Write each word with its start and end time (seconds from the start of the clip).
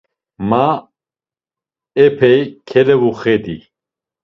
Ma 0.49 0.67
epey 2.05 2.39
kelevuxedi. 2.67 3.57